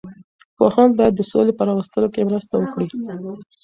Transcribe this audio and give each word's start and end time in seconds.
پوهان 0.57 0.89
باید 0.97 1.13
د 1.15 1.21
سولې 1.31 1.53
په 1.55 1.63
راوستلو 1.69 2.07
کې 2.13 2.27
مرسته 2.29 2.53
وکړي. 2.57 2.87